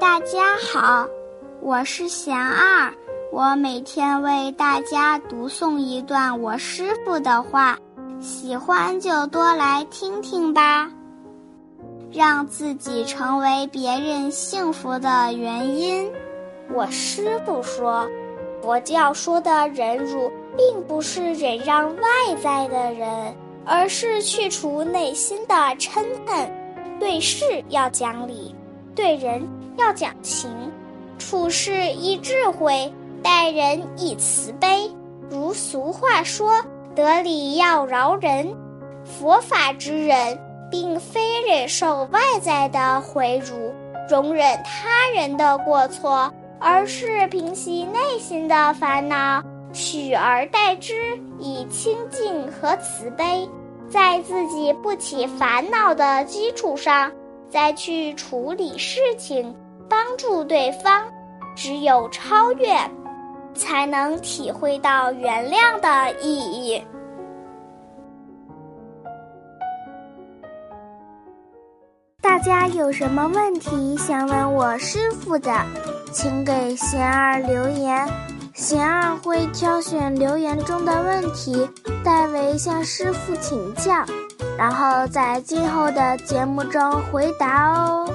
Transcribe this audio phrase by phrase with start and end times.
[0.00, 1.06] 大家好，
[1.60, 2.92] 我是贤二，
[3.30, 7.78] 我每天为大家读诵一段我师傅的话，
[8.20, 10.90] 喜欢就多来听听吧。
[12.12, 16.10] 让自己成为别人幸福的原因。
[16.72, 18.08] 我师傅说，
[18.62, 22.02] 佛教说的忍辱，并不是忍让外
[22.42, 26.50] 在的人，而是去除内心的嗔恨，
[26.98, 28.54] 对事要讲理。
[28.94, 30.50] 对人要讲情，
[31.18, 34.90] 处事以智慧，待人以慈悲。
[35.28, 36.62] 如俗话说
[36.94, 38.54] ：“得理要饶人。”
[39.04, 40.38] 佛法之人，
[40.70, 43.74] 并非忍受外在的回辱，
[44.08, 50.94] 容忍他人的过错，而是平息内心的烦恼，取而代之
[51.38, 53.48] 以清净和慈悲，
[53.90, 57.10] 在自己不起烦恼的基础上。
[57.54, 59.54] 再去处理事情，
[59.88, 61.04] 帮助对方，
[61.54, 62.76] 只有超越，
[63.54, 66.82] 才能体会到原谅的意义。
[72.20, 75.54] 大家有什么问题想问我师傅的，
[76.10, 78.04] 请给贤儿留言，
[78.52, 81.70] 贤儿会挑选留言中的问题，
[82.04, 84.04] 代为向师傅请教。
[84.56, 88.08] 然后在今后的节目中回答哦。